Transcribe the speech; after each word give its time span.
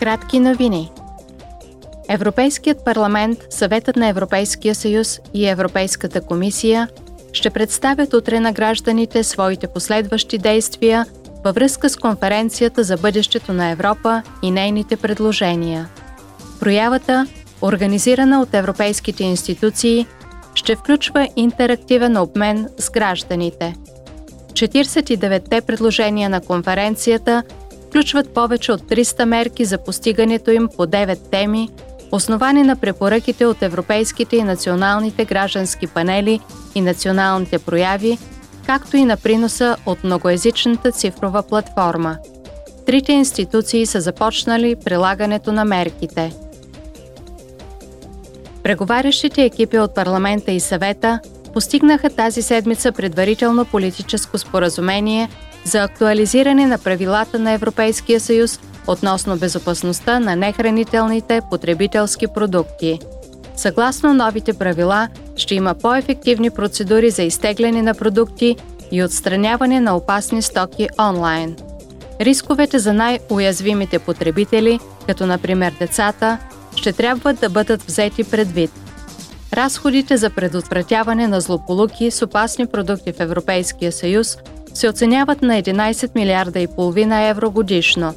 Кратки 0.00 0.40
новини. 0.40 0.90
Европейският 2.08 2.84
парламент, 2.84 3.38
Съветът 3.50 3.96
на 3.96 4.08
Европейския 4.08 4.74
съюз 4.74 5.20
и 5.34 5.48
Европейската 5.48 6.20
комисия 6.20 6.88
ще 7.32 7.50
представят 7.50 8.14
утре 8.14 8.40
на 8.40 8.52
гражданите 8.52 9.24
своите 9.24 9.66
последващи 9.66 10.38
действия 10.38 11.06
във 11.44 11.54
връзка 11.54 11.90
с 11.90 11.96
конференцията 11.96 12.84
за 12.84 12.96
бъдещето 12.96 13.52
на 13.52 13.70
Европа 13.70 14.22
и 14.42 14.50
нейните 14.50 14.96
предложения. 14.96 15.88
Проявата, 16.60 17.26
организирана 17.62 18.40
от 18.40 18.54
европейските 18.54 19.24
институции, 19.24 20.06
ще 20.54 20.76
включва 20.76 21.28
интерактивен 21.36 22.16
обмен 22.16 22.68
с 22.78 22.90
гражданите. 22.90 23.74
49-те 24.52 25.60
предложения 25.60 26.30
на 26.30 26.40
конференцията 26.40 27.42
включват 27.88 28.34
повече 28.34 28.72
от 28.72 28.82
300 28.82 29.24
мерки 29.24 29.64
за 29.64 29.78
постигането 29.78 30.50
им 30.50 30.68
по 30.76 30.86
9 30.86 31.30
теми, 31.30 31.68
основани 32.12 32.62
на 32.62 32.76
препоръките 32.76 33.46
от 33.46 33.62
европейските 33.62 34.36
и 34.36 34.42
националните 34.42 35.24
граждански 35.24 35.86
панели 35.86 36.40
и 36.74 36.80
националните 36.80 37.58
прояви, 37.58 38.18
както 38.66 38.96
и 38.96 39.04
на 39.04 39.16
приноса 39.16 39.76
от 39.86 40.04
многоязичната 40.04 40.92
цифрова 40.92 41.42
платформа. 41.42 42.16
Трите 42.86 43.12
институции 43.12 43.86
са 43.86 44.00
започнали 44.00 44.76
прилагането 44.76 45.52
на 45.52 45.64
мерките. 45.64 46.32
Преговарящите 48.62 49.44
екипи 49.44 49.78
от 49.78 49.94
парламента 49.94 50.52
и 50.52 50.60
съвета 50.60 51.20
постигнаха 51.54 52.10
тази 52.10 52.42
седмица 52.42 52.92
предварително 52.92 53.64
политическо 53.64 54.38
споразумение 54.38 55.28
за 55.64 55.82
актуализиране 55.82 56.66
на 56.66 56.78
правилата 56.78 57.38
на 57.38 57.52
Европейския 57.52 58.20
съюз 58.20 58.60
относно 58.86 59.36
безопасността 59.36 60.20
на 60.20 60.36
нехранителните 60.36 61.40
потребителски 61.50 62.26
продукти. 62.26 62.98
Съгласно 63.56 64.14
новите 64.14 64.52
правила, 64.52 65.08
ще 65.36 65.54
има 65.54 65.74
по-ефективни 65.74 66.50
процедури 66.50 67.10
за 67.10 67.22
изтегляне 67.22 67.82
на 67.82 67.94
продукти 67.94 68.56
и 68.92 69.02
отстраняване 69.02 69.80
на 69.80 69.96
опасни 69.96 70.42
стоки 70.42 70.88
онлайн. 71.00 71.56
Рисковете 72.20 72.78
за 72.78 72.92
най-уязвимите 72.92 73.98
потребители, 73.98 74.80
като 75.06 75.26
например 75.26 75.74
децата, 75.78 76.38
ще 76.76 76.92
трябва 76.92 77.32
да 77.32 77.48
бъдат 77.48 77.82
взети 77.82 78.24
предвид. 78.24 78.70
Разходите 79.52 80.16
за 80.16 80.30
предотвратяване 80.30 81.26
на 81.26 81.40
злополуки 81.40 82.10
с 82.10 82.22
опасни 82.22 82.66
продукти 82.66 83.12
в 83.12 83.20
Европейския 83.20 83.92
съюз 83.92 84.38
се 84.78 84.88
оценяват 84.88 85.42
на 85.42 85.62
11 85.62 86.10
милиарда 86.14 86.60
и 86.60 86.66
половина 86.66 87.20
евро 87.20 87.50
годишно. 87.50 88.14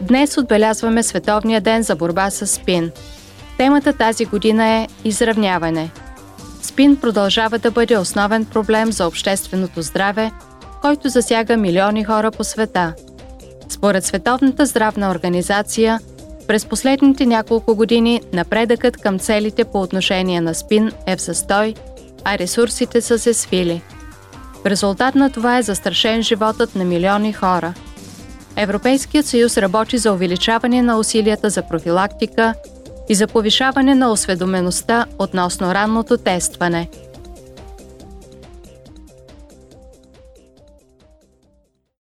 Днес 0.00 0.38
отбелязваме 0.38 1.02
Световния 1.02 1.60
ден 1.60 1.82
за 1.82 1.96
борба 1.96 2.30
с 2.30 2.46
спин. 2.46 2.90
Темата 3.58 3.92
тази 3.92 4.24
година 4.24 4.66
е 4.66 4.88
изравняване. 5.04 5.90
Спин 6.62 6.96
продължава 6.96 7.58
да 7.58 7.70
бъде 7.70 7.98
основен 7.98 8.44
проблем 8.44 8.92
за 8.92 9.06
общественото 9.06 9.82
здраве, 9.82 10.30
който 10.80 11.08
засяга 11.08 11.56
милиони 11.56 12.04
хора 12.04 12.30
по 12.30 12.44
света. 12.44 12.94
Според 13.68 14.04
Световната 14.04 14.66
здравна 14.66 15.10
организация, 15.10 16.00
през 16.48 16.66
последните 16.66 17.26
няколко 17.26 17.74
години 17.74 18.20
напредъкът 18.32 18.96
към 18.96 19.18
целите 19.18 19.64
по 19.64 19.80
отношение 19.82 20.40
на 20.40 20.54
спин 20.54 20.92
е 21.06 21.16
в 21.16 21.20
застой, 21.20 21.74
а 22.24 22.38
ресурсите 22.38 23.00
са 23.00 23.18
се 23.18 23.34
свили– 23.34 23.82
резултат 24.70 25.14
на 25.14 25.30
това 25.30 25.58
е 25.58 25.62
застрашен 25.62 26.22
животът 26.22 26.74
на 26.74 26.84
милиони 26.84 27.32
хора. 27.32 27.74
Европейският 28.56 29.26
съюз 29.26 29.58
работи 29.58 29.98
за 29.98 30.12
увеличаване 30.12 30.82
на 30.82 30.98
усилията 30.98 31.50
за 31.50 31.62
профилактика 31.62 32.54
и 33.08 33.14
за 33.14 33.26
повишаване 33.26 33.94
на 33.94 34.12
осведомеността 34.12 35.06
относно 35.18 35.74
ранното 35.74 36.16
тестване– 36.16 36.88